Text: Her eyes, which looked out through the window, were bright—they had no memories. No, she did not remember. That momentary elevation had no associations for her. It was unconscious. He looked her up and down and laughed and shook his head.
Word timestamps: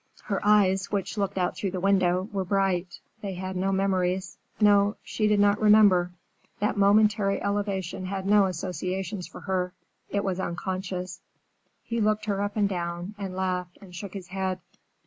Her 0.23 0.39
eyes, 0.43 0.91
which 0.91 1.15
looked 1.15 1.37
out 1.37 1.55
through 1.55 1.69
the 1.69 1.79
window, 1.79 2.27
were 2.33 2.43
bright—they 2.43 3.35
had 3.35 3.55
no 3.55 3.71
memories. 3.71 4.35
No, 4.59 4.95
she 5.03 5.27
did 5.27 5.39
not 5.39 5.61
remember. 5.61 6.09
That 6.57 6.75
momentary 6.75 7.39
elevation 7.39 8.05
had 8.07 8.25
no 8.25 8.45
associations 8.47 9.27
for 9.27 9.41
her. 9.41 9.73
It 10.09 10.23
was 10.23 10.39
unconscious. 10.39 11.21
He 11.83 12.01
looked 12.01 12.25
her 12.25 12.41
up 12.41 12.57
and 12.57 12.67
down 12.67 13.13
and 13.19 13.35
laughed 13.35 13.77
and 13.79 13.93
shook 13.93 14.15
his 14.15 14.29
head. 14.29 14.59